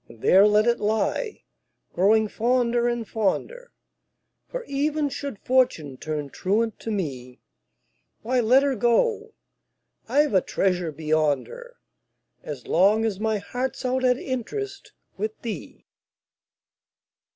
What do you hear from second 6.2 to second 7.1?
truant to